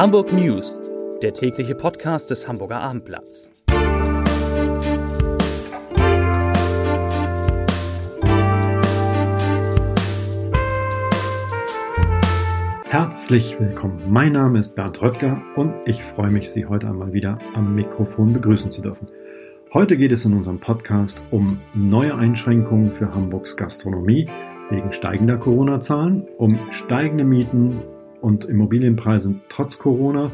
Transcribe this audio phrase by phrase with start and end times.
[0.00, 0.80] Hamburg News,
[1.20, 3.50] der tägliche Podcast des Hamburger Abendblatts.
[12.86, 14.00] Herzlich willkommen.
[14.08, 18.32] Mein Name ist Bernd Röttger und ich freue mich, Sie heute einmal wieder am Mikrofon
[18.32, 19.06] begrüßen zu dürfen.
[19.74, 24.30] Heute geht es in unserem Podcast um neue Einschränkungen für Hamburgs Gastronomie
[24.70, 27.82] wegen steigender Corona-Zahlen, um steigende Mieten
[28.20, 30.30] und Immobilienpreise trotz Corona,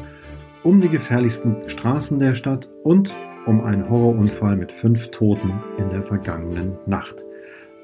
[0.63, 3.15] um die gefährlichsten Straßen der Stadt und
[3.45, 7.23] um einen Horrorunfall mit fünf Toten in der vergangenen Nacht.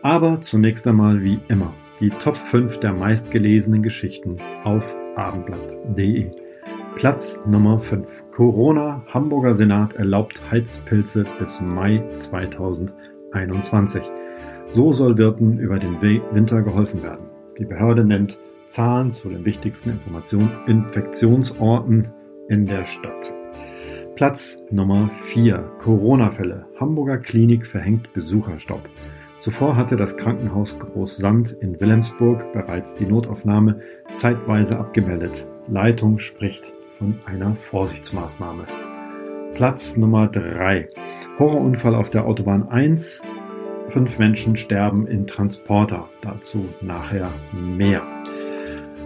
[0.01, 6.31] Aber zunächst einmal wie immer die Top 5 der meistgelesenen Geschichten auf abendblatt.de.
[6.95, 8.25] Platz Nummer 5.
[8.31, 9.03] Corona.
[9.07, 14.03] Hamburger Senat erlaubt Heizpilze bis Mai 2021.
[14.73, 17.25] So soll Wirten über den Winter geholfen werden.
[17.57, 22.09] Die Behörde nennt Zahlen zu den wichtigsten Informationen Infektionsorten
[22.49, 23.33] in der Stadt.
[24.15, 25.57] Platz Nummer 4.
[25.79, 26.67] Corona-Fälle.
[26.79, 28.89] Hamburger Klinik verhängt Besucherstopp.
[29.39, 33.81] Zuvor hatte das Krankenhaus Großsand in Wilhelmsburg bereits die Notaufnahme
[34.13, 35.45] zeitweise abgemeldet.
[35.67, 38.65] Leitung spricht von einer Vorsichtsmaßnahme.
[39.55, 40.87] Platz Nummer 3.
[41.39, 43.27] Horrorunfall auf der Autobahn 1.
[43.89, 46.07] Fünf Menschen sterben in Transporter.
[46.21, 48.12] Dazu nachher mehr.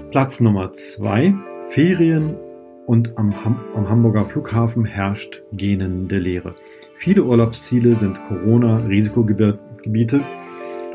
[0.10, 1.36] Platz Nummer 2.
[1.68, 2.38] Ferien
[2.86, 6.56] und am, Ham am Hamburger Flughafen herrscht gähnende Leere.
[6.96, 10.22] Viele Urlaubsziele sind Corona-Risikogebiete.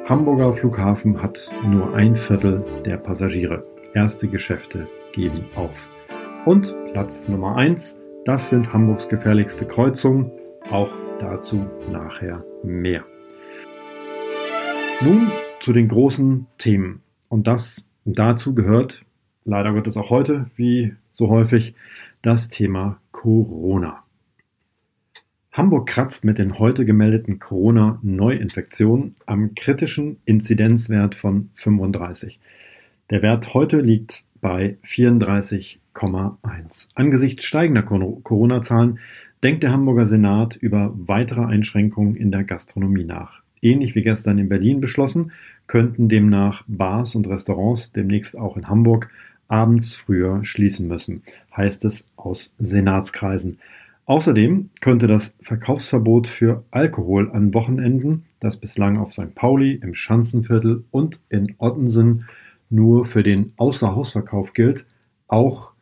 [0.09, 3.67] Hamburger Flughafen hat nur ein Viertel der Passagiere.
[3.93, 5.87] Erste Geschäfte geben auf.
[6.47, 10.31] Und Platz Nummer 1, das sind Hamburgs gefährlichste Kreuzungen.
[10.71, 13.05] Auch dazu nachher mehr.
[15.03, 17.03] Nun zu den großen Themen.
[17.29, 19.05] Und das dazu gehört,
[19.45, 21.75] leider wird es auch heute, wie so häufig,
[22.23, 24.05] das Thema Corona.
[25.53, 32.41] Hamburg kratzt mit den heute gemeldeten Corona-Neuinfektionen am kritischen Inzidenzwert von 35.
[33.11, 36.89] Der Wert heute liegt bei 34,1.
[36.95, 38.99] Angesichts steigender Corona-Zahlen
[39.43, 43.43] denkt der Hamburger Senat über weitere Einschränkungen in der Gastronomie nach.
[43.63, 45.33] Ähnlich wie gestern in Berlin beschlossen,
[45.69, 49.09] könnten demnach Bars und Restaurants demnächst auch in Hamburg
[49.47, 51.23] abends früher schließen müssen,
[51.57, 53.59] heißt es aus Senatskreisen.
[54.05, 59.35] Außerdem könnte das Verkaufsverbot für Alkohol an Wochenenden, das bislang auf St.
[59.35, 62.25] Pauli, im Schanzenviertel und in Ottensen
[62.69, 64.87] nur für den Außerhausverkauf gilt,
[65.29, 65.73] auch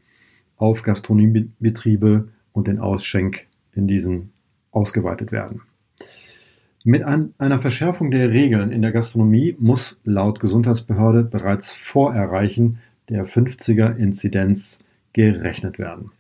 [0.57, 4.33] auf Gastronomiebetriebe und den Ausschenk in diesen
[4.71, 5.63] ausgeweitet werden.
[6.83, 12.79] Mit einer Verschärfung der Regeln in der Gastronomie muss laut Gesundheitsbehörde bereits vor Erreichen
[13.11, 14.79] der 50er Inzidenz
[15.13, 16.13] gerechnet werden.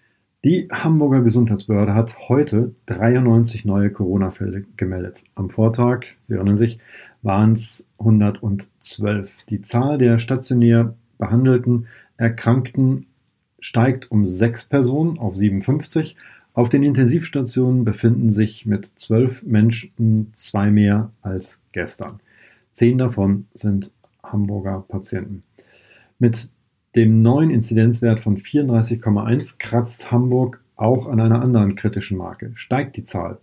[0.44, 5.22] Die Hamburger Gesundheitsbehörde hat heute 93 neue Corona-Fälle gemeldet.
[5.34, 6.78] Am Vortag, Sie erinnern sich,
[7.22, 9.44] waren es 112.
[9.48, 11.86] Die Zahl der stationär behandelten
[12.18, 13.06] Erkrankten
[13.60, 16.16] steigt um sechs Personen auf 57.
[16.52, 22.20] Auf den Intensivstationen befinden sich mit zwölf Menschen zwei mehr als gestern.
[22.72, 25.42] Zehn davon sind Hamburger Patienten.
[26.18, 26.50] Mit
[26.96, 32.50] dem neuen Inzidenzwert von 34,1 kratzt Hamburg auch an einer anderen kritischen Marke.
[32.54, 33.38] Steigt die Zahl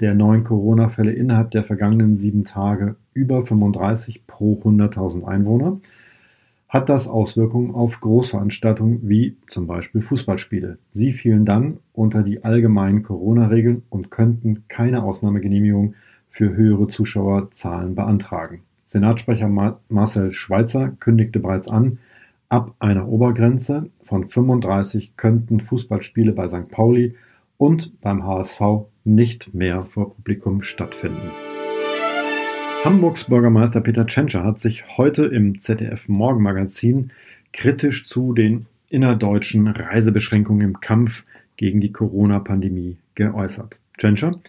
[0.00, 5.78] der neuen Corona-Fälle innerhalb der vergangenen sieben Tage über 35 pro 100.000 Einwohner,
[6.68, 10.78] hat das Auswirkungen auf Großveranstaltungen wie zum Beispiel Fußballspiele.
[10.92, 15.94] Sie fielen dann unter die allgemeinen Corona-Regeln und könnten keine Ausnahmegenehmigung
[16.28, 18.62] für höhere Zuschauerzahlen beantragen.
[18.84, 19.48] Senatssprecher
[19.88, 21.98] Marcel Schweitzer kündigte bereits an,
[22.48, 26.68] ab einer Obergrenze von 35 könnten Fußballspiele bei St.
[26.68, 27.14] Pauli
[27.58, 28.60] und beim HSV
[29.04, 31.30] nicht mehr vor Publikum stattfinden.
[32.84, 37.10] Hamburgs Bürgermeister Peter Tschentscher hat sich heute im ZDF Morgenmagazin
[37.52, 41.24] kritisch zu den innerdeutschen Reisebeschränkungen im Kampf
[41.56, 43.78] gegen die Corona-Pandemie geäußert.
[43.98, 44.40] Tschentscher,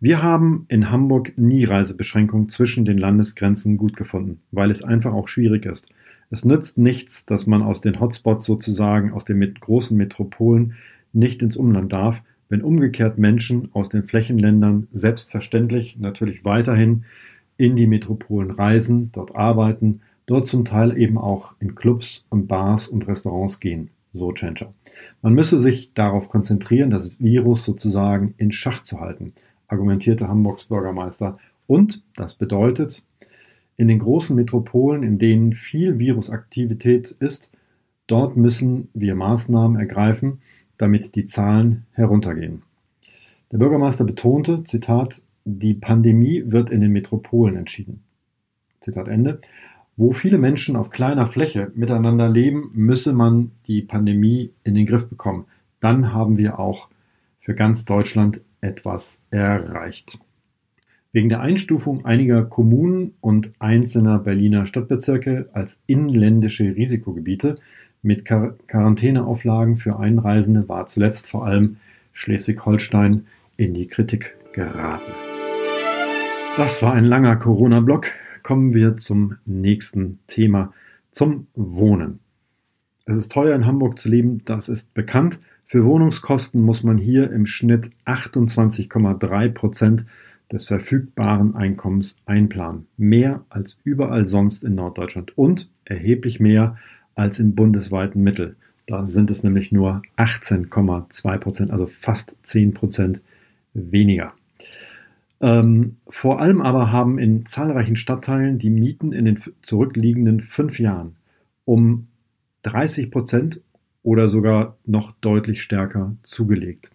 [0.00, 5.28] wir haben in Hamburg nie Reisebeschränkungen zwischen den Landesgrenzen gut gefunden, weil es einfach auch
[5.28, 5.88] schwierig ist.
[6.30, 10.74] Es nützt nichts, dass man aus den Hotspots sozusagen, aus den mit großen Metropolen
[11.12, 17.04] nicht ins Umland darf, wenn umgekehrt Menschen aus den Flächenländern selbstverständlich natürlich weiterhin
[17.58, 22.88] in die Metropolen reisen, dort arbeiten, dort zum Teil eben auch in Clubs und Bars
[22.88, 24.70] und Restaurants gehen, so Tschentscher.
[25.20, 29.32] Man müsse sich darauf konzentrieren, das Virus sozusagen in Schach zu halten,
[29.66, 31.36] argumentierte Hamburgs Bürgermeister.
[31.66, 33.02] Und das bedeutet,
[33.76, 37.50] in den großen Metropolen, in denen viel Virusaktivität ist,
[38.06, 40.40] dort müssen wir Maßnahmen ergreifen,
[40.78, 42.62] damit die Zahlen heruntergehen.
[43.50, 48.02] Der Bürgermeister betonte, Zitat, die Pandemie wird in den Metropolen entschieden.
[48.80, 49.40] Zitat Ende.
[49.96, 55.08] Wo viele Menschen auf kleiner Fläche miteinander leben, müsse man die Pandemie in den Griff
[55.08, 55.46] bekommen.
[55.80, 56.88] Dann haben wir auch
[57.40, 60.18] für ganz Deutschland etwas erreicht.
[61.12, 67.56] Wegen der Einstufung einiger Kommunen und einzelner Berliner Stadtbezirke als inländische Risikogebiete
[68.02, 71.78] mit Quar Quarantäneauflagen für Einreisende war zuletzt vor allem
[72.12, 75.37] Schleswig-Holstein in die Kritik geraten.
[76.58, 78.08] Das war ein langer Corona-Block.
[78.42, 80.72] Kommen wir zum nächsten Thema,
[81.12, 82.18] zum Wohnen.
[83.04, 85.38] Es ist teuer in Hamburg zu leben, das ist bekannt.
[85.66, 90.04] Für Wohnungskosten muss man hier im Schnitt 28,3 Prozent
[90.50, 92.88] des verfügbaren Einkommens einplanen.
[92.96, 96.76] Mehr als überall sonst in Norddeutschland und erheblich mehr
[97.14, 98.56] als im bundesweiten Mittel.
[98.88, 103.20] Da sind es nämlich nur 18,2 Prozent, also fast 10 Prozent
[103.74, 104.32] weniger.
[105.40, 111.16] Ähm, vor allem aber haben in zahlreichen Stadtteilen die Mieten in den zurückliegenden fünf Jahren
[111.64, 112.08] um
[112.62, 113.60] 30 Prozent
[114.02, 116.90] oder sogar noch deutlich stärker zugelegt.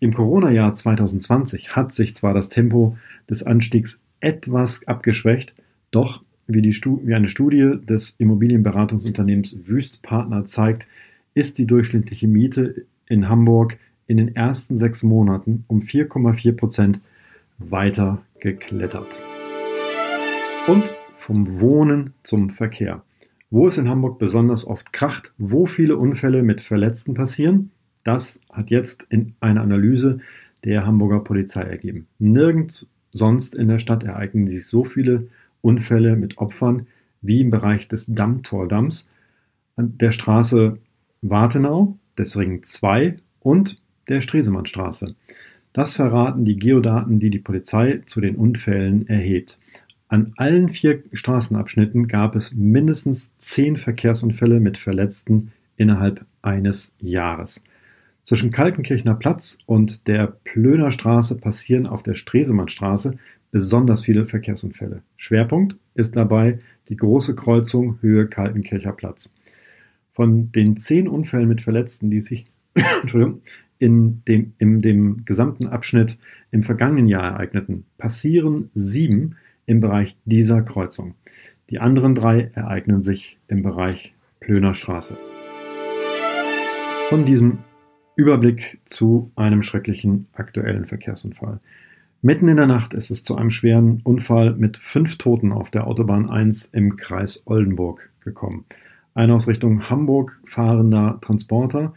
[0.00, 2.96] Im Corona-Jahr 2020 hat sich zwar das Tempo
[3.28, 5.54] des Anstiegs etwas abgeschwächt,
[5.90, 10.86] doch wie, die, wie eine Studie des Immobilienberatungsunternehmens Wüstpartner zeigt,
[11.34, 17.00] ist die durchschnittliche Miete in Hamburg in den ersten sechs Monaten um 4,4 Prozent
[17.58, 19.20] weiter geklettert.
[20.66, 23.02] Und vom Wohnen zum Verkehr.
[23.50, 27.70] Wo es in Hamburg besonders oft kracht, wo viele Unfälle mit Verletzten passieren,
[28.02, 30.20] das hat jetzt in einer Analyse
[30.64, 32.06] der Hamburger Polizei ergeben.
[32.18, 35.28] Nirgends sonst in der Stadt ereignen sich so viele
[35.60, 36.86] Unfälle mit Opfern
[37.22, 39.08] wie im Bereich des Dammtordamms,
[39.76, 40.78] an der Straße
[41.22, 45.14] Wartenau, des Ring 2 und der Stresemannstraße.
[45.74, 49.58] Das verraten die Geodaten, die die Polizei zu den Unfällen erhebt.
[50.06, 57.64] An allen vier Straßenabschnitten gab es mindestens zehn Verkehrsunfälle mit Verletzten innerhalb eines Jahres.
[58.22, 63.18] Zwischen Kaltenkirchner Platz und der Plöner Straße passieren auf der Stresemannstraße
[63.50, 65.02] besonders viele Verkehrsunfälle.
[65.16, 69.28] Schwerpunkt ist dabei die große Kreuzung Höhe Kaltenkircher Platz.
[70.12, 72.44] Von den zehn Unfällen mit Verletzten, die sich
[73.78, 76.18] in dem, in dem gesamten Abschnitt
[76.50, 79.36] im vergangenen Jahr ereigneten, passieren sieben
[79.66, 81.14] im Bereich dieser Kreuzung.
[81.70, 85.16] Die anderen drei ereignen sich im Bereich Plöner Straße.
[87.08, 87.58] Von diesem
[88.16, 91.60] Überblick zu einem schrecklichen aktuellen Verkehrsunfall.
[92.22, 95.86] Mitten in der Nacht ist es zu einem schweren Unfall mit fünf Toten auf der
[95.86, 98.64] Autobahn 1 im Kreis Oldenburg gekommen.
[99.14, 101.94] Ein aus Richtung Hamburg fahrender Transporter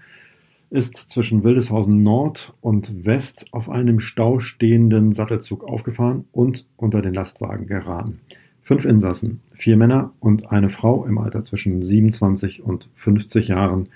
[0.69, 7.13] ist zwischen Wildeshausen Nord und West auf einem Stau stehenden Sattelzug aufgefahren und unter den
[7.13, 8.19] Lastwagen geraten.
[8.61, 13.87] Fünf Insassen, vier Männer und eine Frau im Alter zwischen 27 und 50 Jahren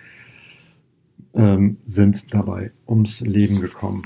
[1.34, 4.04] ähm, sind dabei ums Leben gekommen.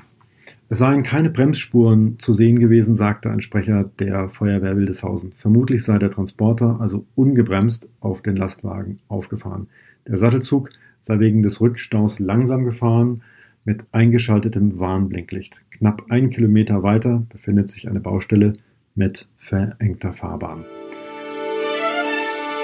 [0.67, 5.31] Es seien keine Bremsspuren zu sehen gewesen, sagte ein Sprecher der Feuerwehr Wildeshausen.
[5.33, 9.67] Vermutlich sei der Transporter also ungebremst auf den Lastwagen aufgefahren.
[10.07, 10.71] Der Sattelzug
[11.05, 13.21] sei wegen des Rückstaus langsam gefahren
[13.63, 15.53] mit eingeschaltetem Warnblinklicht.
[15.69, 18.53] Knapp einen Kilometer weiter befindet sich eine Baustelle
[18.95, 20.65] mit verengter Fahrbahn.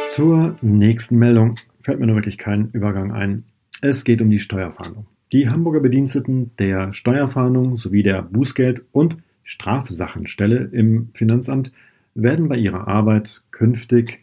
[0.08, 3.44] Zur nächsten Meldung fällt mir nur wirklich kein Übergang ein.
[3.82, 5.06] Es geht um die Steuerfahndung.
[5.32, 11.72] Die Hamburger Bediensteten der Steuerfahndung sowie der Bußgeld- und Strafsachenstelle im Finanzamt
[12.16, 14.22] werden bei ihrer Arbeit künftig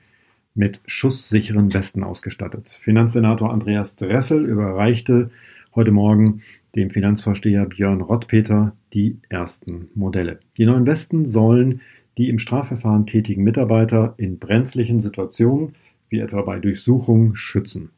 [0.59, 2.69] mit schusssicheren Westen ausgestattet.
[2.69, 5.31] Finanzsenator Andreas Dressel überreichte
[5.75, 6.43] heute Morgen
[6.75, 10.41] dem Finanzvorsteher Björn Rottpeter die ersten Modelle.
[10.57, 11.81] Die neuen Westen sollen
[12.19, 15.77] die im Strafverfahren tätigen Mitarbeiter in brenzlichen Situationen,
[16.09, 17.91] wie etwa bei Durchsuchungen, schützen.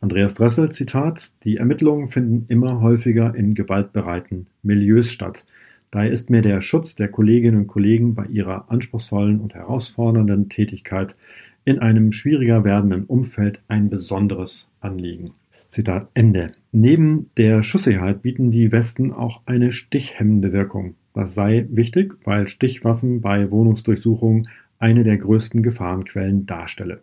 [0.00, 5.44] Andreas Dressel, Zitat, die Ermittlungen finden immer häufiger in gewaltbereiten Milieus statt.
[5.90, 11.16] Daher ist mir der Schutz der Kolleginnen und Kollegen bei ihrer anspruchsvollen und herausfordernden Tätigkeit
[11.66, 15.32] in einem schwieriger werdenden Umfeld ein besonderes Anliegen.
[15.68, 16.52] Zitat Ende.
[16.72, 20.94] Neben der Schusssicherheit bieten die Westen auch eine stichhemmende Wirkung.
[21.12, 27.02] Das sei wichtig, weil Stichwaffen bei Wohnungsdurchsuchungen eine der größten Gefahrenquellen darstelle.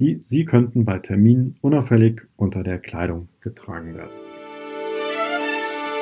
[0.00, 4.27] Die, sie könnten bei Terminen unauffällig unter der Kleidung getragen werden.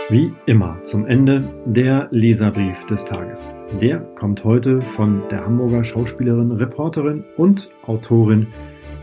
[0.09, 3.49] Wie immer zum Ende der Leserbrief des Tages.
[3.81, 8.47] Der kommt heute von der Hamburger Schauspielerin, Reporterin und Autorin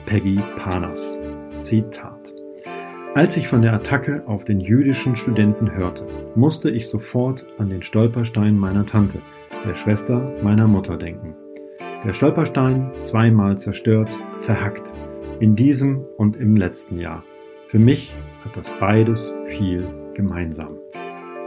[0.06, 1.20] Peggy Panas.
[1.58, 2.34] Zitat.
[3.16, 7.82] Als ich von der Attacke auf den jüdischen Studenten hörte, musste ich sofort an den
[7.82, 9.20] Stolperstein meiner Tante,
[9.66, 11.36] der Schwester meiner Mutter, denken.
[12.06, 14.94] Der Stolperstein zweimal zerstört, zerhackt,
[15.42, 17.24] in diesem und im letzten Jahr.
[17.68, 20.78] Für mich hat das beides viel gemeinsam.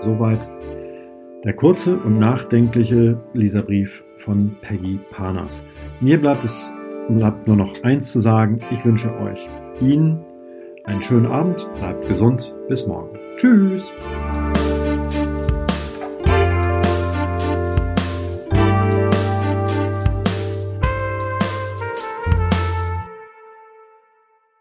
[0.01, 0.49] Soweit
[1.45, 5.67] der kurze und nachdenkliche Leserbrief von Peggy Panas.
[6.01, 6.71] Mir bleibt es
[7.09, 8.61] bleibt nur noch eins zu sagen.
[8.71, 9.49] Ich wünsche euch
[9.81, 10.25] Ihnen
[10.85, 13.19] einen schönen Abend, bleibt gesund, bis morgen.
[13.37, 13.93] Tschüss!